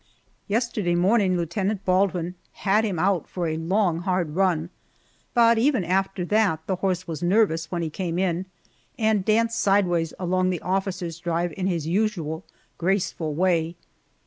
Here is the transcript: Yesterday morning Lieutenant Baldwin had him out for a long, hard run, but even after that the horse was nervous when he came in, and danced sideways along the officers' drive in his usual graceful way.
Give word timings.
Yesterday 0.47 0.95
morning 0.95 1.37
Lieutenant 1.37 1.85
Baldwin 1.85 2.33
had 2.53 2.83
him 2.83 2.97
out 2.97 3.27
for 3.29 3.45
a 3.47 3.55
long, 3.55 3.99
hard 3.99 4.31
run, 4.33 4.71
but 5.35 5.59
even 5.59 5.83
after 5.83 6.25
that 6.25 6.65
the 6.65 6.77
horse 6.77 7.07
was 7.07 7.21
nervous 7.21 7.69
when 7.69 7.83
he 7.83 7.89
came 7.91 8.17
in, 8.17 8.47
and 8.97 9.23
danced 9.23 9.59
sideways 9.59 10.11
along 10.17 10.49
the 10.49 10.61
officers' 10.63 11.19
drive 11.19 11.53
in 11.55 11.67
his 11.67 11.85
usual 11.85 12.43
graceful 12.79 13.35
way. 13.35 13.75